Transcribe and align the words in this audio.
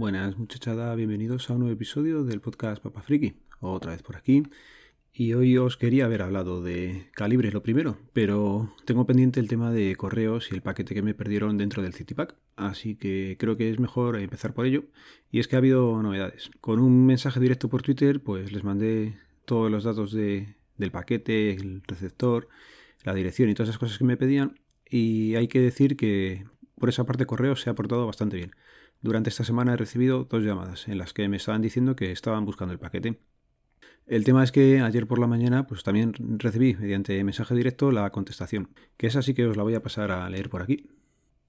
Buenas 0.00 0.38
muchachada, 0.38 0.94
bienvenidos 0.94 1.50
a 1.50 1.52
un 1.52 1.58
nuevo 1.58 1.74
episodio 1.74 2.24
del 2.24 2.40
podcast 2.40 2.82
Papa 2.82 3.02
Friki, 3.02 3.34
otra 3.60 3.92
vez 3.92 4.02
por 4.02 4.16
aquí. 4.16 4.44
Y 5.12 5.34
hoy 5.34 5.58
os 5.58 5.76
quería 5.76 6.06
haber 6.06 6.22
hablado 6.22 6.62
de 6.62 7.10
calibres 7.12 7.52
lo 7.52 7.62
primero, 7.62 7.98
pero 8.14 8.74
tengo 8.86 9.04
pendiente 9.04 9.40
el 9.40 9.48
tema 9.48 9.70
de 9.70 9.94
correos 9.96 10.50
y 10.50 10.54
el 10.54 10.62
paquete 10.62 10.94
que 10.94 11.02
me 11.02 11.12
perdieron 11.12 11.58
dentro 11.58 11.82
del 11.82 11.92
CityPack, 11.92 12.34
así 12.56 12.94
que 12.94 13.36
creo 13.38 13.58
que 13.58 13.68
es 13.68 13.78
mejor 13.78 14.18
empezar 14.18 14.54
por 14.54 14.64
ello. 14.64 14.84
Y 15.30 15.38
es 15.38 15.48
que 15.48 15.56
ha 15.56 15.58
habido 15.58 16.02
novedades. 16.02 16.50
Con 16.62 16.78
un 16.78 17.04
mensaje 17.04 17.38
directo 17.38 17.68
por 17.68 17.82
Twitter, 17.82 18.22
pues 18.22 18.52
les 18.52 18.64
mandé 18.64 19.18
todos 19.44 19.70
los 19.70 19.84
datos 19.84 20.12
de, 20.12 20.54
del 20.78 20.92
paquete, 20.92 21.50
el 21.52 21.82
receptor, 21.86 22.48
la 23.04 23.12
dirección 23.12 23.50
y 23.50 23.54
todas 23.54 23.68
esas 23.68 23.78
cosas 23.78 23.98
que 23.98 24.04
me 24.04 24.16
pedían. 24.16 24.60
Y 24.88 25.34
hay 25.34 25.46
que 25.46 25.60
decir 25.60 25.98
que 25.98 26.46
por 26.78 26.88
esa 26.88 27.04
parte 27.04 27.26
correo 27.26 27.54
se 27.54 27.68
ha 27.68 27.74
portado 27.74 28.06
bastante 28.06 28.38
bien. 28.38 28.52
Durante 29.02 29.30
esta 29.30 29.44
semana 29.44 29.72
he 29.72 29.76
recibido 29.76 30.24
dos 30.24 30.44
llamadas 30.44 30.86
en 30.86 30.98
las 30.98 31.14
que 31.14 31.28
me 31.28 31.38
estaban 31.38 31.62
diciendo 31.62 31.96
que 31.96 32.12
estaban 32.12 32.44
buscando 32.44 32.72
el 32.72 32.78
paquete. 32.78 33.18
El 34.06 34.24
tema 34.24 34.44
es 34.44 34.52
que 34.52 34.80
ayer 34.80 35.06
por 35.06 35.18
la 35.18 35.26
mañana 35.26 35.66
pues 35.66 35.82
también 35.82 36.12
recibí 36.38 36.74
mediante 36.74 37.22
mensaje 37.24 37.54
directo 37.54 37.92
la 37.92 38.10
contestación, 38.10 38.68
que 38.96 39.06
es 39.06 39.16
así 39.16 39.32
que 39.32 39.46
os 39.46 39.56
la 39.56 39.62
voy 39.62 39.74
a 39.74 39.82
pasar 39.82 40.10
a 40.10 40.28
leer 40.28 40.50
por 40.50 40.62
aquí. 40.62 40.90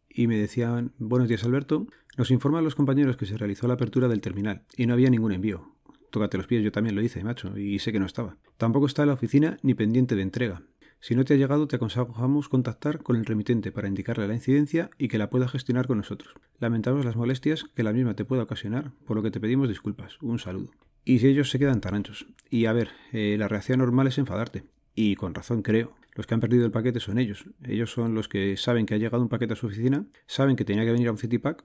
Y 0.07 0.27
me 0.27 0.37
decían, 0.37 0.93
buenos 0.97 1.27
días 1.27 1.43
Alberto, 1.43 1.87
nos 2.17 2.31
informan 2.31 2.63
los 2.63 2.75
compañeros 2.75 3.17
que 3.17 3.25
se 3.25 3.37
realizó 3.37 3.67
la 3.67 3.73
apertura 3.73 4.07
del 4.07 4.21
terminal 4.21 4.63
y 4.77 4.85
no 4.85 4.93
había 4.93 5.09
ningún 5.09 5.31
envío. 5.33 5.75
Tócate 6.09 6.37
los 6.37 6.47
pies, 6.47 6.63
yo 6.63 6.71
también 6.71 6.95
lo 6.95 7.01
hice, 7.01 7.23
macho, 7.23 7.57
y 7.57 7.79
sé 7.79 7.91
que 7.91 7.99
no 7.99 8.05
estaba. 8.05 8.37
Tampoco 8.57 8.85
está 8.85 9.03
en 9.03 9.07
la 9.09 9.13
oficina 9.15 9.57
ni 9.61 9.73
pendiente 9.73 10.15
de 10.15 10.21
entrega. 10.21 10.61
Si 11.03 11.15
no 11.15 11.25
te 11.25 11.33
ha 11.33 11.37
llegado, 11.37 11.67
te 11.67 11.77
aconsejamos 11.77 12.47
contactar 12.47 13.01
con 13.01 13.15
el 13.15 13.25
remitente 13.25 13.71
para 13.71 13.87
indicarle 13.87 14.27
la 14.27 14.35
incidencia 14.35 14.91
y 14.99 15.07
que 15.07 15.17
la 15.17 15.31
pueda 15.31 15.47
gestionar 15.47 15.87
con 15.87 15.97
nosotros. 15.97 16.35
Lamentamos 16.59 17.03
las 17.05 17.15
molestias 17.15 17.63
que 17.63 17.81
la 17.81 17.91
misma 17.91 18.15
te 18.15 18.23
pueda 18.23 18.43
ocasionar, 18.43 18.91
por 19.07 19.17
lo 19.17 19.23
que 19.23 19.31
te 19.31 19.39
pedimos 19.39 19.67
disculpas. 19.67 20.21
Un 20.21 20.37
saludo. 20.37 20.69
Y 21.03 21.17
si 21.17 21.27
ellos 21.27 21.49
se 21.49 21.57
quedan 21.57 21.81
tan 21.81 21.95
anchos. 21.95 22.27
Y 22.51 22.65
a 22.65 22.73
ver, 22.73 22.89
eh, 23.13 23.35
la 23.39 23.47
reacción 23.47 23.79
normal 23.79 24.05
es 24.05 24.19
enfadarte. 24.19 24.63
Y 24.93 25.15
con 25.15 25.33
razón 25.33 25.63
creo. 25.63 25.95
Los 26.13 26.27
que 26.27 26.35
han 26.35 26.39
perdido 26.39 26.65
el 26.65 26.71
paquete 26.71 26.99
son 26.99 27.17
ellos. 27.17 27.45
Ellos 27.63 27.91
son 27.91 28.13
los 28.13 28.27
que 28.27 28.55
saben 28.55 28.85
que 28.85 28.93
ha 28.93 28.99
llegado 28.99 29.23
un 29.23 29.29
paquete 29.29 29.53
a 29.53 29.55
su 29.55 29.65
oficina, 29.65 30.05
saben 30.27 30.55
que 30.55 30.65
tenía 30.65 30.85
que 30.85 30.91
venir 30.91 31.07
a 31.07 31.13
un 31.13 31.17
CityPack, 31.17 31.63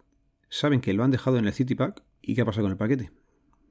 saben 0.48 0.80
que 0.80 0.94
lo 0.94 1.04
han 1.04 1.10
dejado 1.10 1.36
en 1.36 1.44
el 1.44 1.52
CityPack 1.52 2.02
y 2.22 2.34
qué 2.34 2.40
ha 2.40 2.46
pasado 2.46 2.64
con 2.64 2.72
el 2.72 2.78
paquete 2.78 3.10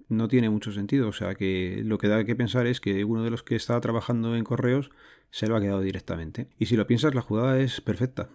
no 0.10 0.28
tiene 0.28 0.50
mucho 0.50 0.72
sentido. 0.72 1.08
O 1.08 1.14
sea 1.14 1.36
que 1.36 1.82
lo 1.84 1.98
que 1.98 2.08
da 2.08 2.24
que 2.26 2.36
pensar 2.36 2.68
es 2.68 2.80
que 2.80 3.04
uno 3.04 3.24
de 3.24 3.30
los 3.30 3.44
que 3.44 3.56
estaba 3.56 3.82
trabajando 3.82 4.36
en 4.36 4.44
correos 4.44 4.92
se 5.32 5.48
lo 5.48 5.56
ha 5.56 5.62
quedado 5.62 5.82
directamente. 5.82 6.50
Y 6.58 6.68
si 6.68 6.76
lo 6.76 6.88
piensas, 6.88 7.16
la 7.16 7.22
jugada 7.22 7.60
es 7.60 7.82
perfecta. 7.82 8.30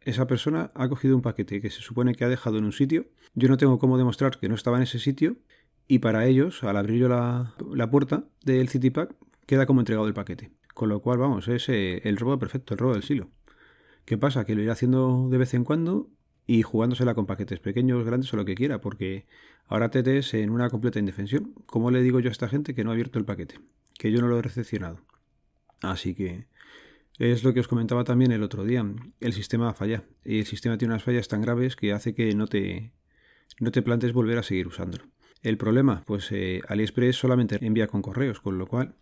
Esa 0.00 0.26
persona 0.26 0.70
ha 0.74 0.88
cogido 0.88 1.14
un 1.14 1.22
paquete 1.22 1.60
que 1.60 1.70
se 1.70 1.82
supone 1.82 2.14
que 2.14 2.24
ha 2.24 2.28
dejado 2.28 2.58
en 2.58 2.64
un 2.64 2.72
sitio. 2.72 3.06
Yo 3.34 3.48
no 3.48 3.56
tengo 3.56 3.78
cómo 3.78 3.98
demostrar 3.98 4.38
que 4.38 4.48
no 4.48 4.54
estaba 4.54 4.78
en 4.78 4.84
ese 4.84 4.98
sitio. 4.98 5.36
Y 5.86 5.98
para 5.98 6.26
ellos, 6.26 6.62
al 6.64 6.76
abrir 6.76 7.00
yo 7.00 7.08
la, 7.08 7.90
puerta 7.90 8.24
del 8.44 8.68
CityPack, 8.68 9.14
queda 9.46 9.66
como 9.66 9.80
entregado 9.80 10.06
el 10.06 10.14
paquete. 10.14 10.52
Con 10.74 10.88
lo 10.88 11.00
cual, 11.02 11.18
vamos, 11.18 11.48
es 11.48 11.68
eh, 11.68 12.00
el 12.04 12.16
robo 12.16 12.38
perfecto, 12.38 12.74
el 12.74 12.78
robo 12.78 12.94
del 12.94 13.02
silo. 13.02 13.30
¿Qué 14.04 14.16
pasa? 14.16 14.44
Que 14.44 14.54
lo 14.54 14.62
irá 14.62 14.72
haciendo 14.72 15.28
de 15.28 15.38
vez 15.38 15.52
en 15.54 15.64
cuando 15.64 16.08
y 16.50 16.62
jugándosela 16.62 17.14
con 17.14 17.26
paquetes 17.26 17.60
pequeños, 17.60 18.04
grandes 18.04 18.34
o 18.34 18.36
lo 18.36 18.44
que 18.44 18.56
quiera, 18.56 18.80
porque 18.80 19.24
ahora 19.68 19.88
te 19.88 20.18
es 20.18 20.34
en 20.34 20.50
una 20.50 20.68
completa 20.68 20.98
indefensión. 20.98 21.54
¿Cómo 21.66 21.92
le 21.92 22.02
digo 22.02 22.18
yo 22.18 22.28
a 22.28 22.32
esta 22.32 22.48
gente 22.48 22.74
que 22.74 22.82
no 22.82 22.90
ha 22.90 22.94
abierto 22.94 23.20
el 23.20 23.24
paquete? 23.24 23.60
Que 23.96 24.10
yo 24.10 24.20
no 24.20 24.26
lo 24.26 24.36
he 24.36 24.42
recepcionado. 24.42 24.98
Así 25.80 26.12
que 26.12 26.48
es 27.20 27.44
lo 27.44 27.54
que 27.54 27.60
os 27.60 27.68
comentaba 27.68 28.02
también 28.02 28.32
el 28.32 28.42
otro 28.42 28.64
día. 28.64 28.84
El 29.20 29.32
sistema 29.32 29.72
falla. 29.74 30.02
Y 30.24 30.40
el 30.40 30.46
sistema 30.46 30.76
tiene 30.76 30.92
unas 30.92 31.04
fallas 31.04 31.28
tan 31.28 31.40
graves 31.40 31.76
que 31.76 31.92
hace 31.92 32.16
que 32.16 32.34
no 32.34 32.48
te, 32.48 32.90
no 33.60 33.70
te 33.70 33.82
plantes 33.82 34.12
volver 34.12 34.38
a 34.38 34.42
seguir 34.42 34.66
usándolo. 34.66 35.04
El 35.44 35.56
problema, 35.56 36.02
pues 36.04 36.32
eh, 36.32 36.62
AliExpress 36.66 37.14
solamente 37.14 37.64
envía 37.64 37.86
con 37.86 38.02
correos, 38.02 38.40
con 38.40 38.58
lo 38.58 38.66
cual 38.66 38.96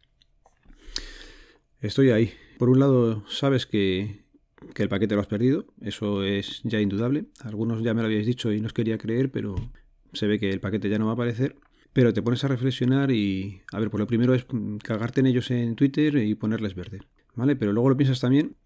estoy 1.80 2.10
ahí. 2.10 2.34
Por 2.58 2.68
un 2.68 2.78
lado, 2.78 3.26
sabes 3.26 3.64
que 3.64 4.27
que 4.74 4.82
el 4.82 4.88
paquete 4.88 5.14
lo 5.14 5.20
has 5.20 5.26
perdido, 5.26 5.66
eso 5.80 6.22
es 6.24 6.60
ya 6.64 6.80
indudable. 6.80 7.26
Algunos 7.42 7.82
ya 7.82 7.94
me 7.94 8.02
lo 8.02 8.06
habéis 8.06 8.26
dicho 8.26 8.52
y 8.52 8.60
no 8.60 8.66
os 8.66 8.72
quería 8.72 8.98
creer, 8.98 9.30
pero 9.30 9.54
se 10.12 10.26
ve 10.26 10.38
que 10.38 10.50
el 10.50 10.60
paquete 10.60 10.88
ya 10.88 10.98
no 10.98 11.06
va 11.06 11.12
a 11.12 11.14
aparecer. 11.14 11.56
Pero 11.92 12.12
te 12.12 12.22
pones 12.22 12.44
a 12.44 12.48
reflexionar 12.48 13.10
y, 13.10 13.62
a 13.72 13.80
ver, 13.80 13.90
por 13.90 13.98
lo 13.98 14.06
primero 14.06 14.34
es 14.34 14.46
cagarte 14.82 15.20
en 15.20 15.26
ellos 15.26 15.50
en 15.50 15.74
Twitter 15.74 16.16
y 16.16 16.34
ponerles 16.34 16.74
verde, 16.74 17.00
¿vale? 17.34 17.56
Pero 17.56 17.72
luego 17.72 17.88
lo 17.88 17.96
piensas 17.96 18.20
también 18.20 18.56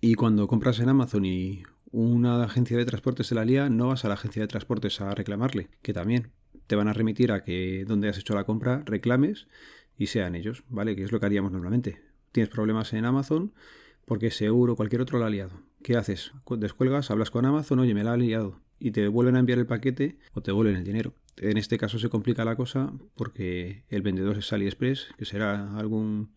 y 0.00 0.14
cuando 0.14 0.46
compras 0.46 0.80
en 0.80 0.88
Amazon 0.88 1.24
y 1.24 1.62
una 1.90 2.42
agencia 2.42 2.76
de 2.76 2.84
transportes 2.84 3.28
se 3.28 3.34
la 3.34 3.44
lía, 3.44 3.70
no 3.70 3.88
vas 3.88 4.04
a 4.04 4.08
la 4.08 4.14
agencia 4.14 4.42
de 4.42 4.48
transportes 4.48 5.00
a 5.00 5.14
reclamarle, 5.14 5.68
que 5.80 5.92
también 5.92 6.32
te 6.66 6.76
van 6.76 6.88
a 6.88 6.92
remitir 6.92 7.32
a 7.32 7.44
que 7.44 7.84
donde 7.86 8.08
has 8.08 8.18
hecho 8.18 8.34
la 8.34 8.44
compra 8.44 8.82
reclames 8.84 9.46
y 9.96 10.08
sean 10.08 10.34
ellos, 10.34 10.64
¿vale? 10.68 10.96
Que 10.96 11.04
es 11.04 11.12
lo 11.12 11.20
que 11.20 11.26
haríamos 11.26 11.52
normalmente. 11.52 12.00
Tienes 12.32 12.50
problemas 12.50 12.92
en 12.92 13.04
Amazon, 13.04 13.54
porque 14.06 14.30
seguro 14.30 14.76
cualquier 14.76 15.02
otro 15.02 15.18
lo 15.18 15.26
ha 15.26 15.30
liado. 15.30 15.60
¿Qué 15.82 15.96
haces? 15.96 16.32
Descuelgas, 16.58 17.10
hablas 17.10 17.30
con 17.30 17.44
Amazon, 17.44 17.80
oye, 17.80 17.92
me 17.92 18.04
la 18.04 18.14
ha 18.14 18.16
liado. 18.16 18.60
Y 18.78 18.92
te 18.92 19.08
vuelven 19.08 19.36
a 19.36 19.40
enviar 19.40 19.58
el 19.58 19.66
paquete 19.66 20.18
o 20.32 20.40
te 20.40 20.52
vuelven 20.52 20.76
el 20.76 20.84
dinero. 20.84 21.14
En 21.36 21.58
este 21.58 21.76
caso 21.76 21.98
se 21.98 22.08
complica 22.08 22.44
la 22.44 22.56
cosa 22.56 22.92
porque 23.14 23.84
el 23.88 24.02
vendedor 24.02 24.38
es 24.38 24.52
AliExpress, 24.52 25.08
que 25.18 25.24
será 25.24 25.76
algún 25.76 26.30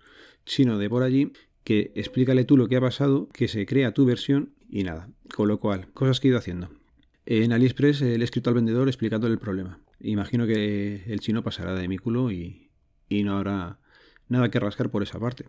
chino 0.46 0.78
de 0.78 0.90
por 0.90 1.04
allí, 1.04 1.32
que 1.64 1.92
explícale 1.96 2.44
tú 2.44 2.58
lo 2.58 2.68
que 2.68 2.76
ha 2.76 2.82
pasado, 2.82 3.30
que 3.34 3.48
se 3.48 3.66
crea 3.66 3.94
tu 3.94 4.06
versión 4.06 4.54
y 4.70 4.84
nada. 4.84 5.10
Con 5.34 5.48
lo 5.48 5.60
cual, 5.60 5.92
cosas 5.94 6.20
que 6.20 6.28
he 6.28 6.32
ido 6.32 6.40
haciendo. 6.40 6.70
En 7.26 7.54
AliExpress 7.54 8.02
le 8.02 8.16
he 8.16 8.24
escrito 8.24 8.50
al 8.50 8.56
vendedor 8.56 8.88
explicándole 8.88 9.34
el 9.34 9.40
problema. 9.40 9.80
Imagino 10.00 10.48
que 10.48 11.04
el 11.06 11.20
chino 11.20 11.44
pasará 11.44 11.76
de 11.76 11.88
mi 11.88 11.98
culo 11.98 12.32
y, 12.32 12.72
y 13.08 13.24
no 13.24 13.38
habrá 13.38 13.80
nada 14.28 14.50
que 14.50 14.60
rascar 14.60 14.90
por 14.90 15.04
esa 15.04 15.20
parte. 15.20 15.46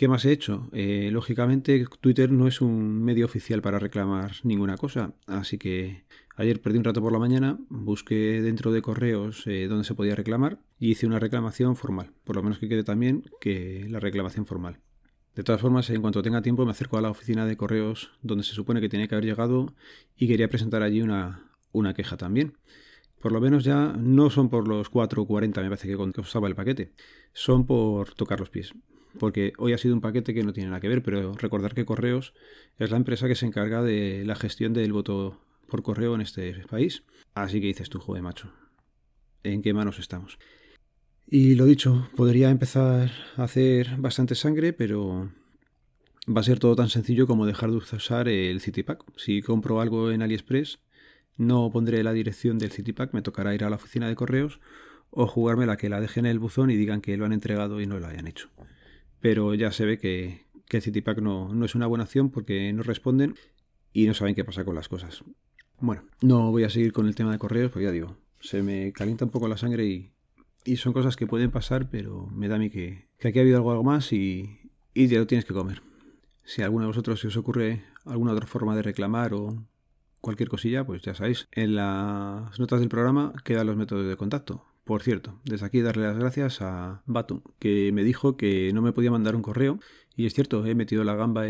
¿Qué 0.00 0.08
más 0.08 0.24
he 0.24 0.32
hecho? 0.32 0.70
Eh, 0.72 1.10
lógicamente, 1.12 1.84
Twitter 2.00 2.32
no 2.32 2.48
es 2.48 2.62
un 2.62 3.04
medio 3.04 3.26
oficial 3.26 3.60
para 3.60 3.78
reclamar 3.78 4.32
ninguna 4.44 4.78
cosa, 4.78 5.12
así 5.26 5.58
que 5.58 6.04
ayer 6.36 6.62
perdí 6.62 6.78
un 6.78 6.84
rato 6.84 7.02
por 7.02 7.12
la 7.12 7.18
mañana, 7.18 7.58
busqué 7.68 8.40
dentro 8.40 8.72
de 8.72 8.80
correos 8.80 9.46
eh, 9.46 9.66
donde 9.68 9.84
se 9.84 9.94
podía 9.94 10.14
reclamar 10.14 10.58
y 10.78 10.92
hice 10.92 11.06
una 11.06 11.18
reclamación 11.18 11.76
formal, 11.76 12.12
por 12.24 12.36
lo 12.36 12.42
menos 12.42 12.58
que 12.58 12.66
quede 12.66 12.82
también 12.82 13.24
que 13.42 13.84
la 13.90 14.00
reclamación 14.00 14.46
formal. 14.46 14.78
De 15.34 15.42
todas 15.42 15.60
formas, 15.60 15.90
en 15.90 16.00
cuanto 16.00 16.22
tenga 16.22 16.40
tiempo, 16.40 16.64
me 16.64 16.70
acerco 16.70 16.96
a 16.96 17.02
la 17.02 17.10
oficina 17.10 17.44
de 17.44 17.58
correos 17.58 18.10
donde 18.22 18.44
se 18.44 18.54
supone 18.54 18.80
que 18.80 18.88
tiene 18.88 19.06
que 19.06 19.16
haber 19.16 19.26
llegado 19.26 19.74
y 20.16 20.28
quería 20.28 20.48
presentar 20.48 20.82
allí 20.82 21.02
una, 21.02 21.50
una 21.72 21.92
queja 21.92 22.16
también. 22.16 22.54
Por 23.20 23.32
lo 23.32 23.40
menos 23.42 23.64
ya 23.64 23.92
no 23.98 24.30
son 24.30 24.48
por 24.48 24.66
los 24.66 24.90
4.40, 24.90 25.60
me 25.60 25.68
parece 25.68 25.88
que 25.88 25.96
costaba 25.96 26.48
el 26.48 26.54
paquete, 26.54 26.94
son 27.34 27.66
por 27.66 28.14
tocar 28.14 28.40
los 28.40 28.48
pies 28.48 28.72
porque 29.18 29.52
hoy 29.58 29.72
ha 29.72 29.78
sido 29.78 29.94
un 29.94 30.00
paquete 30.00 30.34
que 30.34 30.42
no 30.42 30.52
tiene 30.52 30.70
nada 30.70 30.80
que 30.80 30.88
ver, 30.88 31.02
pero 31.02 31.32
recordar 31.34 31.74
que 31.74 31.84
Correos 31.84 32.34
es 32.78 32.90
la 32.90 32.96
empresa 32.96 33.28
que 33.28 33.34
se 33.34 33.46
encarga 33.46 33.82
de 33.82 34.24
la 34.24 34.36
gestión 34.36 34.72
del 34.72 34.92
voto 34.92 35.40
por 35.68 35.82
correo 35.82 36.14
en 36.14 36.20
este 36.20 36.52
país. 36.68 37.04
Así 37.34 37.60
que 37.60 37.68
dices 37.68 37.88
tú, 37.88 37.98
joder, 38.00 38.22
macho, 38.22 38.52
¿en 39.42 39.62
qué 39.62 39.72
manos 39.72 39.98
estamos? 39.98 40.38
Y 41.26 41.54
lo 41.54 41.64
dicho, 41.64 42.08
podría 42.16 42.50
empezar 42.50 43.10
a 43.36 43.44
hacer 43.44 43.96
bastante 43.98 44.34
sangre, 44.34 44.72
pero 44.72 45.30
va 46.28 46.40
a 46.40 46.44
ser 46.44 46.58
todo 46.58 46.74
tan 46.74 46.88
sencillo 46.88 47.26
como 47.26 47.46
dejar 47.46 47.70
de 47.70 47.76
usar 47.76 48.28
el 48.28 48.60
CityPack. 48.60 49.04
Si 49.16 49.40
compro 49.40 49.80
algo 49.80 50.10
en 50.10 50.22
AliExpress, 50.22 50.80
no 51.36 51.70
pondré 51.70 52.02
la 52.02 52.12
dirección 52.12 52.58
del 52.58 52.72
CityPack, 52.72 53.14
me 53.14 53.22
tocará 53.22 53.54
ir 53.54 53.64
a 53.64 53.70
la 53.70 53.76
oficina 53.76 54.08
de 54.08 54.16
correos 54.16 54.60
o 55.10 55.26
jugarme 55.26 55.66
la 55.66 55.76
que 55.76 55.88
la 55.88 56.00
dejen 56.00 56.26
en 56.26 56.32
el 56.32 56.38
buzón 56.38 56.70
y 56.70 56.76
digan 56.76 57.00
que 57.00 57.16
lo 57.16 57.24
han 57.24 57.32
entregado 57.32 57.80
y 57.80 57.86
no 57.86 57.98
lo 57.98 58.06
hayan 58.06 58.26
hecho 58.26 58.50
pero 59.20 59.54
ya 59.54 59.72
se 59.72 59.84
ve 59.84 59.98
que, 59.98 60.46
que 60.66 60.78
el 60.78 60.82
CityPack 60.82 61.18
no, 61.18 61.54
no 61.54 61.64
es 61.64 61.74
una 61.74 61.86
buena 61.86 62.04
opción 62.04 62.30
porque 62.30 62.72
no 62.72 62.82
responden 62.82 63.34
y 63.92 64.06
no 64.06 64.14
saben 64.14 64.34
qué 64.34 64.44
pasa 64.44 64.64
con 64.64 64.74
las 64.74 64.88
cosas. 64.88 65.24
Bueno, 65.78 66.04
no 66.20 66.50
voy 66.50 66.64
a 66.64 66.70
seguir 66.70 66.92
con 66.92 67.06
el 67.06 67.14
tema 67.14 67.32
de 67.32 67.38
correos, 67.38 67.70
porque 67.70 67.84
ya 67.86 67.90
digo, 67.90 68.16
se 68.40 68.62
me 68.62 68.92
calienta 68.92 69.24
un 69.24 69.30
poco 69.30 69.48
la 69.48 69.56
sangre 69.56 69.86
y, 69.86 70.12
y 70.64 70.76
son 70.76 70.92
cosas 70.92 71.16
que 71.16 71.26
pueden 71.26 71.50
pasar, 71.50 71.88
pero 71.90 72.26
me 72.26 72.48
da 72.48 72.56
a 72.56 72.58
mí 72.58 72.70
que, 72.70 73.08
que 73.18 73.28
aquí 73.28 73.38
ha 73.38 73.42
habido 73.42 73.56
algo, 73.56 73.70
algo 73.70 73.84
más 73.84 74.12
y, 74.12 74.60
y 74.94 75.06
ya 75.06 75.18
lo 75.18 75.26
tienes 75.26 75.44
que 75.44 75.54
comer. 75.54 75.82
Si 76.44 76.62
a 76.62 76.66
alguno 76.66 76.84
de 76.84 76.88
vosotros 76.88 77.20
se 77.20 77.28
os 77.28 77.36
ocurre 77.36 77.84
alguna 78.04 78.32
otra 78.32 78.46
forma 78.46 78.76
de 78.76 78.82
reclamar 78.82 79.34
o 79.34 79.66
cualquier 80.20 80.48
cosilla, 80.48 80.84
pues 80.84 81.02
ya 81.02 81.14
sabéis, 81.14 81.48
en 81.52 81.76
las 81.76 82.58
notas 82.58 82.80
del 82.80 82.88
programa 82.88 83.32
quedan 83.44 83.66
los 83.66 83.76
métodos 83.76 84.06
de 84.06 84.16
contacto. 84.16 84.66
Por 84.90 85.04
cierto, 85.04 85.38
desde 85.44 85.64
aquí 85.64 85.82
darle 85.82 86.02
las 86.02 86.18
gracias 86.18 86.60
a 86.62 87.04
Batu, 87.06 87.44
que 87.60 87.92
me 87.92 88.02
dijo 88.02 88.36
que 88.36 88.72
no 88.74 88.82
me 88.82 88.92
podía 88.92 89.12
mandar 89.12 89.36
un 89.36 89.42
correo. 89.42 89.78
Y 90.16 90.26
es 90.26 90.34
cierto, 90.34 90.66
he 90.66 90.74
metido 90.74 91.04
la 91.04 91.14
gamba 91.14 91.44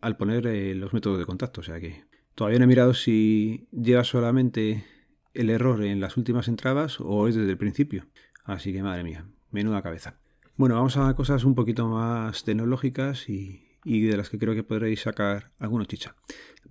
al 0.00 0.16
poner 0.16 0.46
eh, 0.46 0.76
los 0.76 0.92
métodos 0.92 1.18
de 1.18 1.26
contacto. 1.26 1.60
O 1.60 1.64
sea 1.64 1.80
que 1.80 2.04
todavía 2.36 2.60
no 2.60 2.66
he 2.66 2.68
mirado 2.68 2.94
si 2.94 3.66
lleva 3.72 4.04
solamente 4.04 4.84
el 5.32 5.50
error 5.50 5.82
en 5.82 5.98
las 5.98 6.16
últimas 6.16 6.46
entradas 6.46 7.00
o 7.00 7.26
es 7.26 7.34
desde 7.34 7.50
el 7.50 7.58
principio. 7.58 8.06
Así 8.44 8.72
que 8.72 8.80
madre 8.84 9.02
mía, 9.02 9.26
menuda 9.50 9.82
cabeza. 9.82 10.20
Bueno, 10.56 10.76
vamos 10.76 10.96
a 10.96 11.12
cosas 11.16 11.42
un 11.42 11.56
poquito 11.56 11.88
más 11.88 12.44
tecnológicas 12.44 13.28
y, 13.28 13.70
y 13.82 14.02
de 14.02 14.16
las 14.16 14.30
que 14.30 14.38
creo 14.38 14.54
que 14.54 14.62
podréis 14.62 15.00
sacar 15.00 15.50
alguna 15.58 15.84
chicha. 15.86 16.14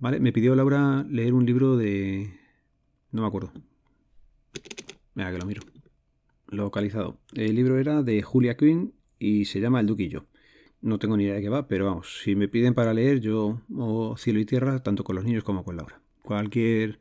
¿Vale? 0.00 0.20
Me 0.20 0.32
pidió 0.32 0.54
Laura 0.54 1.04
leer 1.06 1.34
un 1.34 1.44
libro 1.44 1.76
de... 1.76 2.32
no 3.12 3.20
me 3.20 3.28
acuerdo. 3.28 3.52
Venga, 5.14 5.30
que 5.30 5.38
lo 5.38 5.44
miro. 5.44 5.73
Localizado. 6.56 7.18
El 7.34 7.54
libro 7.54 7.78
era 7.78 8.02
de 8.02 8.22
Julia 8.22 8.56
Quinn 8.56 8.94
y 9.18 9.44
se 9.44 9.60
llama 9.60 9.80
El 9.80 9.86
Duquillo. 9.86 10.26
No 10.80 10.98
tengo 10.98 11.16
ni 11.16 11.24
idea 11.24 11.34
de 11.34 11.42
qué 11.42 11.48
va, 11.48 11.66
pero 11.66 11.86
vamos, 11.86 12.20
si 12.22 12.36
me 12.36 12.48
piden 12.48 12.74
para 12.74 12.92
leer, 12.92 13.20
yo 13.20 13.60
o 13.74 14.16
cielo 14.18 14.38
y 14.40 14.44
tierra, 14.44 14.82
tanto 14.82 15.02
con 15.02 15.16
los 15.16 15.24
niños 15.24 15.42
como 15.42 15.64
con 15.64 15.76
Laura. 15.76 16.00
Cualquier 16.22 16.98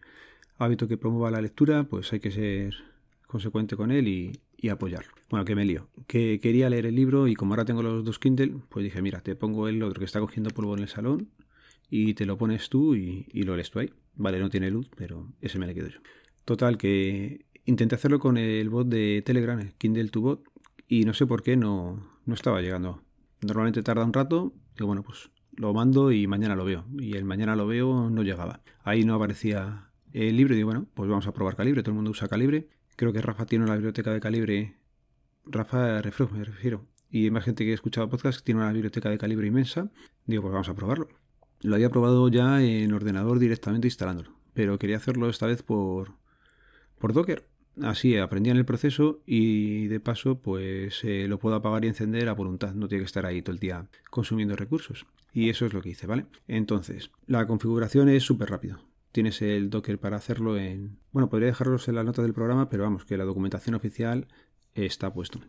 hábito 0.57 0.87
que 0.87 0.97
promueva 0.97 1.31
la 1.31 1.41
lectura, 1.41 1.83
pues 1.83 2.13
hay 2.13 2.19
que 2.19 2.31
ser 2.31 2.75
consecuente 3.27 3.75
con 3.75 3.91
él 3.91 4.07
y, 4.07 4.39
apoyarlo. 4.69 5.11
Bueno, 5.29 5.43
que 5.43 5.55
me 5.55 5.65
lío. 5.65 5.89
Que 6.07 6.39
quería 6.39 6.69
leer 6.69 6.85
el 6.85 6.95
libro 6.95 7.27
y 7.27 7.35
como 7.35 7.53
ahora 7.53 7.65
tengo 7.65 7.83
los 7.83 8.05
dos 8.05 8.17
Kindle, 8.17 8.61
pues 8.69 8.85
dije, 8.85 9.01
mira, 9.01 9.19
te 9.19 9.35
pongo 9.35 9.67
el 9.67 9.83
otro 9.83 9.99
que 9.99 10.05
está 10.05 10.21
cogiendo 10.21 10.51
polvo 10.51 10.73
en 10.77 10.83
el 10.83 10.87
salón 10.87 11.27
y 11.89 12.13
te 12.13 12.25
lo 12.25 12.37
pones 12.37 12.69
tú 12.69 12.95
y, 12.95 13.25
lo 13.33 13.57
lees 13.57 13.69
tú 13.71 13.79
ahí. 13.79 13.91
Vale, 14.15 14.39
no 14.39 14.49
tiene 14.49 14.71
luz, 14.71 14.89
pero 14.95 15.27
ese 15.41 15.59
me 15.59 15.67
le 15.67 15.73
quedo 15.73 15.89
yo. 15.89 15.99
Total, 16.45 16.77
que 16.77 17.45
intenté 17.65 17.95
hacerlo 17.95 18.19
con 18.19 18.37
el 18.37 18.69
bot 18.69 18.87
de 18.87 19.21
Telegram, 19.25 19.59
el 19.59 19.73
Kindle 19.73 20.09
to 20.09 20.21
Bot, 20.21 20.43
y 20.87 21.05
no 21.05 21.13
sé 21.13 21.25
por 21.25 21.43
qué 21.43 21.55
no, 21.55 22.19
no 22.25 22.33
estaba 22.33 22.61
llegando. 22.61 23.01
Normalmente 23.41 23.83
tarda 23.83 24.05
un 24.05 24.13
rato, 24.13 24.53
y 24.79 24.83
bueno, 24.83 25.03
pues 25.03 25.29
lo 25.55 25.73
mando 25.73 26.11
y 26.11 26.27
mañana 26.27 26.55
lo 26.55 26.65
veo. 26.65 26.85
Y 26.99 27.15
el 27.15 27.25
mañana 27.25 27.55
lo 27.55 27.67
veo 27.67 28.09
no 28.09 28.23
llegaba. 28.23 28.61
Ahí 28.83 29.03
no 29.03 29.15
aparecía 29.15 29.89
el 30.11 30.37
libro 30.37 30.53
y 30.53 30.57
digo, 30.57 30.67
bueno, 30.67 30.87
pues 30.93 31.09
vamos 31.09 31.27
a 31.27 31.33
probar 31.33 31.55
Calibre. 31.55 31.83
Todo 31.83 31.91
el 31.91 31.95
mundo 31.95 32.11
usa 32.11 32.27
Calibre. 32.27 32.67
Creo 32.95 33.13
que 33.13 33.21
Rafa 33.21 33.45
tiene 33.45 33.65
una 33.65 33.73
biblioteca 33.73 34.11
de 34.11 34.19
Calibre. 34.19 34.77
Rafa 35.45 36.01
Refro, 36.01 36.29
me 36.29 36.43
refiero. 36.43 36.85
Y 37.09 37.29
más 37.29 37.43
gente 37.43 37.65
que 37.65 37.71
ha 37.71 37.75
escuchado 37.75 38.09
podcast 38.09 38.43
tiene 38.43 38.61
una 38.61 38.71
biblioteca 38.71 39.09
de 39.09 39.17
Calibre 39.17 39.47
inmensa. 39.47 39.91
Digo, 40.25 40.41
pues 40.43 40.53
vamos 40.53 40.69
a 40.69 40.75
probarlo. 40.75 41.09
Lo 41.61 41.75
había 41.75 41.89
probado 41.89 42.27
ya 42.29 42.61
en 42.61 42.91
ordenador 42.93 43.39
directamente 43.39 43.87
instalándolo. 43.87 44.35
Pero 44.53 44.79
quería 44.79 44.97
hacerlo 44.97 45.29
esta 45.29 45.47
vez 45.47 45.63
por, 45.63 46.15
por 46.99 47.13
Docker. 47.13 47.47
Así 47.81 48.17
aprendían 48.17 48.57
el 48.57 48.65
proceso 48.65 49.21
y 49.25 49.87
de 49.87 49.99
paso 49.99 50.39
pues 50.39 51.03
eh, 51.03 51.27
lo 51.27 51.39
puedo 51.39 51.55
apagar 51.55 51.85
y 51.85 51.87
encender 51.87 52.29
a 52.29 52.33
voluntad, 52.33 52.73
no 52.73 52.87
tiene 52.87 53.03
que 53.03 53.07
estar 53.07 53.25
ahí 53.25 53.41
todo 53.41 53.53
el 53.53 53.59
día 53.59 53.87
consumiendo 54.09 54.55
recursos. 54.55 55.05
Y 55.33 55.49
eso 55.49 55.65
es 55.65 55.73
lo 55.73 55.81
que 55.81 55.89
hice, 55.89 56.05
¿vale? 56.05 56.27
Entonces, 56.47 57.09
la 57.25 57.47
configuración 57.47 58.09
es 58.09 58.23
súper 58.23 58.51
rápido. 58.51 58.79
Tienes 59.11 59.41
el 59.41 59.69
Docker 59.69 59.99
para 59.99 60.17
hacerlo 60.17 60.57
en... 60.57 60.99
Bueno, 61.11 61.29
podría 61.29 61.47
dejarlos 61.47 61.87
en 61.87 61.95
la 61.95 62.03
nota 62.03 62.21
del 62.21 62.33
programa, 62.33 62.69
pero 62.69 62.83
vamos, 62.83 63.05
que 63.05 63.17
la 63.17 63.23
documentación 63.23 63.75
oficial 63.75 64.27
está 64.75 65.11
puesto. 65.11 65.39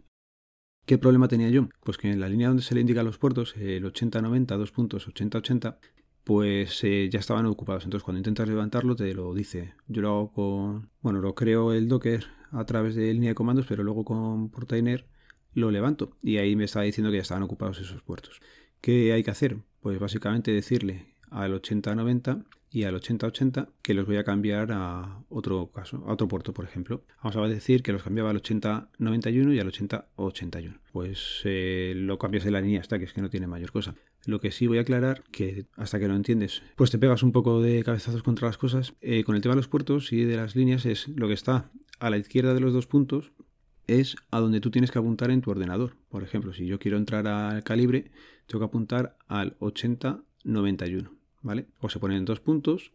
¿Qué 0.87 0.99
problema 0.99 1.29
tenía 1.29 1.49
yo? 1.49 1.69
Pues 1.83 1.97
que 1.97 2.11
en 2.11 2.21
la 2.21 2.29
línea 2.29 2.49
donde 2.49 2.63
se 2.63 2.75
le 2.75 2.83
indican 2.83 3.07
los 3.07 3.17
puertos, 3.17 3.55
el 3.57 3.87
8090, 3.87 4.57
dos 4.57 4.71
puntos 4.71 5.09
8080, 5.09 5.79
pues 6.25 6.83
eh, 6.85 7.09
ya 7.11 7.21
estaban 7.21 7.47
ocupados. 7.47 7.85
Entonces 7.85 8.05
cuando 8.05 8.19
intentas 8.19 8.49
levantarlo 8.49 8.97
te 8.97 9.13
lo 9.15 9.35
dice. 9.35 9.75
Yo 9.87 10.03
lo 10.03 10.09
hago 10.09 10.33
con, 10.33 10.91
bueno, 11.03 11.21
lo 11.21 11.35
creo 11.35 11.73
el 11.73 11.89
Docker 11.89 12.27
a 12.51 12.65
través 12.65 12.95
de 12.95 13.13
línea 13.13 13.31
de 13.31 13.35
comandos, 13.35 13.67
pero 13.69 13.85
luego 13.85 14.05
con 14.05 14.51
Portainer 14.51 15.07
lo 15.53 15.71
levanto 15.71 16.17
y 16.23 16.39
ahí 16.39 16.57
me 16.57 16.65
estaba 16.65 16.85
diciendo 16.85 17.11
que 17.11 17.19
ya 17.19 17.23
estaban 17.23 17.43
ocupados 17.43 17.79
esos 17.81 18.03
puertos. 18.03 18.41
¿Qué 18.81 19.13
hay 19.13 19.23
que 19.23 19.31
hacer? 19.31 19.59
Pues 19.81 19.99
básicamente 19.99 20.51
decirle 20.51 21.15
al 21.31 21.55
8090 21.55 22.45
y 22.75 22.83
al 22.83 22.97
8080 22.97 23.69
que 23.83 23.95
los 23.95 24.05
voy 24.05 24.17
a 24.17 24.25
cambiar 24.25 24.73
a 24.73 25.23
otro 25.29 25.71
caso, 25.73 26.03
a 26.09 26.13
otro 26.13 26.27
puerto, 26.27 26.53
por 26.53 26.65
ejemplo. 26.65 27.05
Vamos 27.23 27.37
a 27.37 27.49
decir 27.49 27.85
que 27.85 27.93
los 27.93 28.03
cambiaba 28.03 28.31
al 28.31 28.37
8091 28.37 29.55
y 29.55 29.61
al 29.61 29.69
8081. 29.69 30.81
Pues 30.93 31.43
eh, 31.45 31.93
lo 31.95 32.19
cambias 32.19 32.43
de 32.43 32.51
la 32.51 32.61
línea 32.61 32.81
hasta 32.81 32.99
que 32.99 33.05
es 33.05 33.13
que 33.13 33.23
no 33.23 33.31
tiene 33.31 33.47
mayor 33.47 33.71
cosa. 33.71 33.95
Lo 34.27 34.41
que 34.41 34.51
sí 34.51 34.67
voy 34.67 34.79
a 34.79 34.81
aclarar, 34.81 35.23
que 35.31 35.67
hasta 35.77 36.01
que 36.01 36.09
lo 36.09 36.17
entiendes, 36.17 36.63
pues 36.75 36.91
te 36.91 36.99
pegas 36.99 37.23
un 37.23 37.31
poco 37.31 37.63
de 37.63 37.85
cabezazos 37.85 38.25
contra 38.25 38.49
las 38.49 38.59
cosas. 38.59 38.95
Eh, 39.01 39.23
con 39.23 39.37
el 39.37 39.43
tema 39.43 39.55
de 39.55 39.61
los 39.61 39.69
puertos 39.69 40.13
y 40.13 40.25
de 40.25 40.37
las 40.37 40.57
líneas 40.57 40.85
es 40.85 41.07
lo 41.07 41.29
que 41.29 41.35
está 41.35 41.71
a 42.01 42.11
la 42.11 42.19
izquierda 42.19 42.55
de 42.55 42.61
los 42.61 42.73
dos 42.73 42.89
puntos 42.89 43.31
es 43.87 44.17
a 44.33 44.41
donde 44.41 44.61
tú 44.61 44.73
tienes 44.73 44.91
que 44.91 44.99
apuntar 44.99 45.31
en 45.31 45.43
tu 45.43 45.53
ordenador. 45.53 45.95
Por 46.09 46.25
ejemplo, 46.25 46.53
si 46.53 46.67
yo 46.67 46.81
quiero 46.81 46.97
entrar 46.97 47.29
al 47.29 47.63
calibre, 47.63 48.11
tengo 48.47 48.61
que 48.61 48.69
apuntar 48.69 49.17
al 49.29 49.55
8091. 49.61 51.24
¿Vale? 51.45 51.67
O 51.79 51.89
se 51.89 52.01
ponen 52.01 52.25
dos 52.25 52.41
puntos 52.41 52.91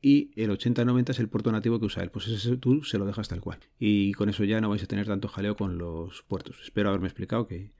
y 0.00 0.30
el 0.40 0.50
80-90 0.50 1.10
es 1.10 1.18
el 1.18 1.28
puerto 1.28 1.50
nativo 1.50 1.80
que 1.80 1.86
usa 1.86 2.02
él. 2.02 2.10
Pues 2.10 2.28
ese 2.28 2.56
tú 2.56 2.84
se 2.84 2.98
lo 2.98 3.06
dejas 3.06 3.28
tal 3.28 3.40
cual. 3.40 3.58
Y 3.78 4.12
con 4.12 4.28
eso 4.28 4.44
ya 4.44 4.60
no 4.60 4.68
vais 4.68 4.82
a 4.82 4.86
tener 4.86 5.06
tanto 5.06 5.28
jaleo 5.28 5.56
con 5.56 5.78
los 5.78 6.22
puertos. 6.22 6.60
Espero 6.62 6.90
haberme 6.90 7.08
explicado 7.08 7.48
que 7.48 7.72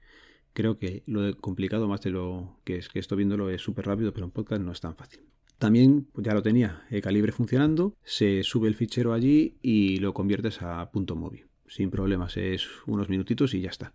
creo 0.53 0.77
que 0.77 1.03
lo 1.05 1.35
complicado 1.37 1.87
más 1.87 2.01
de 2.01 2.09
lo 2.09 2.59
que 2.65 2.77
es 2.77 2.89
que 2.89 2.99
esto 2.99 3.15
viéndolo 3.15 3.49
es 3.49 3.61
súper 3.61 3.85
rápido, 3.85 4.11
pero 4.11 4.25
en 4.25 4.31
podcast 4.31 4.61
no 4.61 4.71
es 4.71 4.81
tan 4.81 4.95
fácil. 4.95 5.21
También 5.57 6.07
pues 6.11 6.25
ya 6.25 6.33
lo 6.33 6.41
tenía 6.41 6.85
el 6.89 7.01
calibre 7.01 7.31
funcionando, 7.31 7.95
se 8.03 8.41
sube 8.41 8.67
el 8.67 8.75
fichero 8.75 9.13
allí 9.13 9.57
y 9.61 9.97
lo 9.97 10.13
conviertes 10.13 10.63
a 10.63 10.89
punto 10.91 11.15
móvil. 11.15 11.45
Sin 11.67 11.91
problemas, 11.91 12.35
es 12.35 12.67
unos 12.87 13.07
minutitos 13.07 13.53
y 13.53 13.61
ya 13.61 13.69
está. 13.69 13.93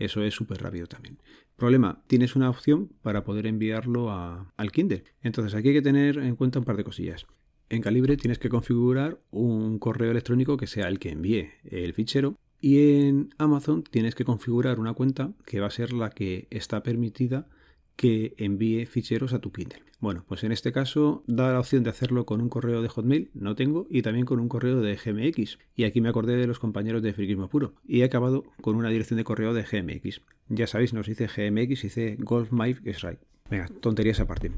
Eso 0.00 0.22
es 0.22 0.34
súper 0.34 0.62
rápido 0.62 0.86
también. 0.86 1.18
Problema, 1.56 2.02
tienes 2.06 2.34
una 2.34 2.48
opción 2.48 2.90
para 3.02 3.22
poder 3.22 3.46
enviarlo 3.46 4.10
al 4.10 4.72
Kindle. 4.72 5.04
Entonces 5.22 5.54
aquí 5.54 5.68
hay 5.68 5.74
que 5.74 5.82
tener 5.82 6.18
en 6.18 6.36
cuenta 6.36 6.58
un 6.58 6.64
par 6.64 6.78
de 6.78 6.84
cosillas. 6.84 7.26
En 7.68 7.82
Calibre 7.82 8.16
tienes 8.16 8.38
que 8.38 8.48
configurar 8.48 9.20
un 9.30 9.78
correo 9.78 10.10
electrónico 10.10 10.56
que 10.56 10.66
sea 10.66 10.88
el 10.88 10.98
que 10.98 11.10
envíe 11.10 11.50
el 11.64 11.92
fichero. 11.92 12.36
Y 12.62 13.02
en 13.02 13.34
Amazon 13.36 13.84
tienes 13.84 14.14
que 14.14 14.24
configurar 14.24 14.80
una 14.80 14.94
cuenta 14.94 15.32
que 15.44 15.60
va 15.60 15.66
a 15.66 15.70
ser 15.70 15.92
la 15.92 16.10
que 16.10 16.48
está 16.50 16.82
permitida 16.82 17.46
que 17.96 18.34
envíe 18.38 18.86
ficheros 18.86 19.32
a 19.32 19.40
tu 19.40 19.52
Kindle. 19.52 19.82
Bueno, 20.00 20.24
pues 20.26 20.44
en 20.44 20.52
este 20.52 20.72
caso 20.72 21.22
da 21.26 21.52
la 21.52 21.60
opción 21.60 21.82
de 21.82 21.90
hacerlo 21.90 22.24
con 22.24 22.40
un 22.40 22.48
correo 22.48 22.80
de 22.80 22.88
Hotmail, 22.88 23.30
no 23.34 23.54
tengo, 23.54 23.86
y 23.90 24.00
también 24.00 24.24
con 24.24 24.40
un 24.40 24.48
correo 24.48 24.80
de 24.80 24.96
GMX. 24.96 25.58
Y 25.76 25.84
aquí 25.84 26.00
me 26.00 26.08
acordé 26.08 26.36
de 26.36 26.46
los 26.46 26.58
compañeros 26.58 27.02
de 27.02 27.12
Friquismo 27.12 27.48
Puro. 27.48 27.74
Y 27.86 28.00
he 28.00 28.04
acabado 28.04 28.44
con 28.62 28.76
una 28.76 28.88
dirección 28.88 29.18
de 29.18 29.24
correo 29.24 29.52
de 29.52 29.62
GMX. 29.62 30.22
Ya 30.48 30.66
sabéis, 30.66 30.94
nos 30.94 31.06
dice 31.06 31.26
GMX, 31.26 31.82
dice 31.82 32.16
Golf 32.18 32.50
es 32.84 33.02
right. 33.02 33.18
Venga, 33.50 33.68
tonterías 33.80 34.20
aparte. 34.20 34.52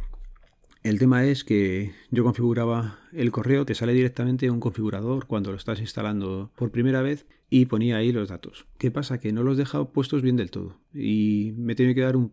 El 0.83 0.99
tema 0.99 1.25
es 1.25 1.45
que 1.45 1.93
yo 2.11 2.25
configuraba 2.25 2.99
el 3.13 3.31
correo, 3.31 3.65
te 3.65 3.75
sale 3.75 3.95
directamente 3.95 4.51
un 4.51 4.59
configurador 4.59 5.27
cuando 5.27 5.53
lo 5.53 5.57
estás 5.57 5.81
instalando 5.81 6.51
por 6.57 6.73
primera 6.73 7.03
vez 7.03 7.27
y 7.49 7.67
ponía 7.67 7.99
ahí 7.99 8.11
los 8.11 8.31
datos. 8.31 8.67
¿Qué 8.79 8.91
pasa? 8.91 9.21
Que 9.21 9.33
no 9.33 9.45
los 9.45 9.57
deja 9.57 9.85
puestos 9.85 10.23
bien 10.23 10.37
del 10.37 10.51
todo 10.51 10.81
y 10.93 11.53
me 11.57 11.77
tiene 11.77 11.95
que 11.95 12.01
dar 12.01 12.17
un 12.17 12.33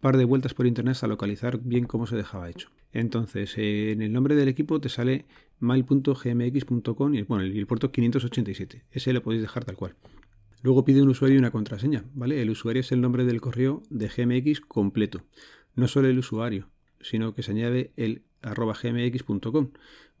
par 0.00 0.16
de 0.16 0.24
vueltas 0.24 0.54
por 0.54 0.66
internet 0.66 0.98
a 1.02 1.06
localizar 1.06 1.58
bien 1.62 1.84
cómo 1.84 2.06
se 2.06 2.16
dejaba 2.16 2.48
hecho. 2.48 2.70
Entonces, 2.92 3.54
en 3.56 4.02
el 4.02 4.12
nombre 4.12 4.34
del 4.34 4.48
equipo 4.48 4.80
te 4.80 4.88
sale 4.88 5.26
mail.gmx.com 5.58 7.14
y 7.14 7.22
bueno, 7.22 7.44
el 7.44 7.66
puerto 7.66 7.90
587. 7.90 8.84
Ese 8.90 9.12
lo 9.12 9.22
podéis 9.22 9.42
dejar 9.42 9.64
tal 9.64 9.76
cual. 9.76 9.94
Luego 10.62 10.84
pide 10.84 11.02
un 11.02 11.08
usuario 11.08 11.36
y 11.36 11.38
una 11.38 11.50
contraseña, 11.50 12.04
¿vale? 12.14 12.40
El 12.42 12.50
usuario 12.50 12.80
es 12.80 12.90
el 12.92 13.00
nombre 13.00 13.24
del 13.24 13.40
correo 13.40 13.82
de 13.90 14.08
GMX 14.08 14.60
completo. 14.60 15.22
No 15.74 15.88
solo 15.88 16.08
el 16.08 16.18
usuario, 16.18 16.68
sino 17.00 17.34
que 17.34 17.42
se 17.42 17.52
añade 17.52 17.92
el 17.96 18.24
arroba 18.42 18.74
gmx.com. 18.80 19.70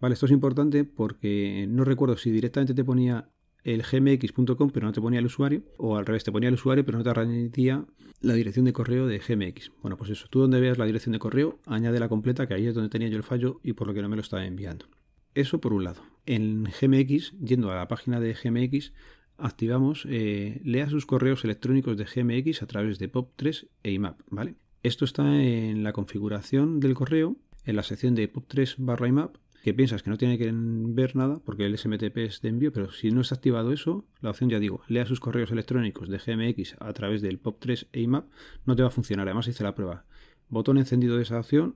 Vale, 0.00 0.12
esto 0.12 0.26
es 0.26 0.32
importante 0.32 0.84
porque 0.84 1.66
no 1.68 1.84
recuerdo 1.84 2.16
si 2.16 2.30
directamente 2.30 2.74
te 2.74 2.84
ponía 2.84 3.30
el 3.66 3.82
gmx.com 3.82 4.70
pero 4.70 4.86
no 4.86 4.92
te 4.92 5.00
ponía 5.00 5.18
el 5.18 5.26
usuario, 5.26 5.62
o 5.76 5.96
al 5.96 6.06
revés, 6.06 6.22
te 6.22 6.30
ponía 6.30 6.48
el 6.48 6.54
usuario 6.54 6.84
pero 6.86 6.98
no 6.98 7.04
te 7.04 7.10
añadía 7.10 7.84
la 8.20 8.34
dirección 8.34 8.64
de 8.64 8.72
correo 8.72 9.06
de 9.08 9.18
gmx. 9.18 9.72
Bueno, 9.82 9.96
pues 9.96 10.10
eso, 10.10 10.28
tú 10.30 10.40
donde 10.40 10.60
veas 10.60 10.78
la 10.78 10.86
dirección 10.86 11.12
de 11.12 11.18
correo, 11.18 11.58
añade 11.66 11.98
la 11.98 12.08
completa, 12.08 12.46
que 12.46 12.54
ahí 12.54 12.66
es 12.66 12.74
donde 12.74 12.90
tenía 12.90 13.08
yo 13.08 13.16
el 13.16 13.24
fallo 13.24 13.60
y 13.64 13.72
por 13.72 13.88
lo 13.88 13.94
que 13.94 14.02
no 14.02 14.08
me 14.08 14.16
lo 14.16 14.22
estaba 14.22 14.46
enviando. 14.46 14.86
Eso 15.34 15.60
por 15.60 15.72
un 15.72 15.84
lado. 15.84 16.00
En 16.26 16.64
gmx, 16.64 17.32
yendo 17.40 17.70
a 17.72 17.74
la 17.74 17.88
página 17.88 18.20
de 18.20 18.34
gmx, 18.34 18.92
activamos 19.36 20.06
eh, 20.08 20.60
lea 20.64 20.88
sus 20.88 21.04
correos 21.04 21.44
electrónicos 21.44 21.96
de 21.96 22.04
gmx 22.04 22.62
a 22.62 22.66
través 22.66 22.98
de 23.00 23.10
POP3 23.10 23.68
e 23.82 23.92
IMAP, 23.92 24.20
¿vale? 24.30 24.54
Esto 24.84 25.04
está 25.04 25.42
en 25.42 25.82
la 25.82 25.92
configuración 25.92 26.78
del 26.78 26.94
correo, 26.94 27.36
en 27.64 27.74
la 27.74 27.82
sección 27.82 28.14
de 28.14 28.32
POP3 28.32 28.76
barra 28.78 29.08
IMAP, 29.08 29.36
que 29.66 29.74
piensas 29.74 30.04
que 30.04 30.10
no 30.10 30.16
tiene 30.16 30.38
que 30.38 30.48
ver 30.54 31.16
nada 31.16 31.40
porque 31.44 31.66
el 31.66 31.76
SMTP 31.76 32.18
es 32.18 32.40
de 32.40 32.50
envío, 32.50 32.72
pero 32.72 32.92
si 32.92 33.10
no 33.10 33.22
está 33.22 33.34
activado 33.34 33.72
eso, 33.72 34.04
la 34.20 34.30
opción 34.30 34.48
ya 34.48 34.60
digo, 34.60 34.82
lea 34.86 35.04
sus 35.06 35.18
correos 35.18 35.50
electrónicos 35.50 36.08
de 36.08 36.18
GMX 36.18 36.76
a 36.78 36.92
través 36.92 37.20
del 37.20 37.42
POP3 37.42 37.88
e 37.92 38.02
IMAP, 38.02 38.28
no 38.64 38.76
te 38.76 38.82
va 38.82 38.88
a 38.90 38.92
funcionar. 38.92 39.26
Además 39.26 39.48
hice 39.48 39.64
la 39.64 39.74
prueba. 39.74 40.04
Botón 40.48 40.78
encendido 40.78 41.16
de 41.16 41.24
esa 41.24 41.40
opción, 41.40 41.74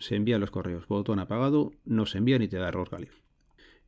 se 0.00 0.16
envían 0.16 0.40
los 0.40 0.50
correos. 0.50 0.88
Botón 0.88 1.20
apagado, 1.20 1.70
no 1.84 2.06
se 2.06 2.18
envía 2.18 2.40
ni 2.40 2.48
te 2.48 2.56
da 2.56 2.70
error 2.70 2.88
Galil. 2.90 3.12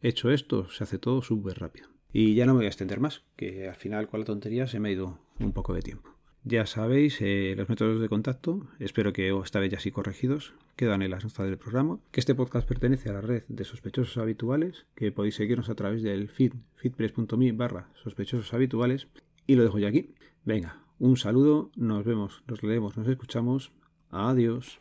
Hecho 0.01 0.31
esto, 0.31 0.71
se 0.71 0.85
hace 0.85 1.01
todo 1.01 1.21
súper 1.21 1.59
rápido. 1.59 1.89
Y 2.13 2.37
ya 2.37 2.47
no 2.47 2.53
me 2.53 2.59
voy 2.59 2.67
a 2.67 2.69
extender 2.69 3.01
más, 3.01 3.25
que 3.35 3.69
al 3.69 3.75
final 3.75 4.07
con 4.07 4.21
la 4.21 4.27
tontería 4.27 4.69
se 4.69 4.79
me 4.79 4.91
ha 4.91 4.93
ido 4.93 5.19
un 5.41 5.53
poco 5.53 5.75
de 5.75 5.83
tiempo. 5.83 6.20
Ya 6.43 6.65
sabéis 6.65 7.19
eh, 7.21 7.55
los 7.55 7.69
métodos 7.69 8.01
de 8.01 8.09
contacto, 8.09 8.67
espero 8.79 9.13
que 9.13 9.29
esta 9.45 9.61
vez 9.61 9.73
ya 9.73 9.79
sí 9.79 9.91
corregidos, 9.91 10.55
quedan 10.75 11.03
en 11.03 11.11
las 11.11 11.23
notas 11.23 11.45
del 11.45 11.59
programa, 11.59 11.99
que 12.13 12.21
este 12.21 12.35
podcast 12.35 12.67
pertenece 12.67 13.11
a 13.11 13.13
la 13.13 13.21
red 13.21 13.43
de 13.49 13.65
sospechosos 13.65 14.17
habituales, 14.17 14.87
que 14.95 15.13
podéis 15.13 15.35
seguirnos 15.35 15.69
a 15.69 15.75
través 15.75 16.03
del 16.03 16.31
feed, 16.31 16.55
feedpress.me 16.77 17.53
barra 17.53 17.89
sospechosos 18.03 18.55
habituales, 18.55 19.09
y 19.47 19.57
lo 19.57 19.65
dejo 19.65 19.79
ya 19.79 19.89
aquí. 19.89 20.15
Venga, 20.47 20.83
un 20.99 21.19
saludo, 21.19 21.71
nos 21.77 22.05
vemos, 22.05 22.43
nos 22.47 22.63
leemos, 22.63 22.97
nos 22.97 23.07
escuchamos, 23.09 23.73
adiós. 24.11 24.81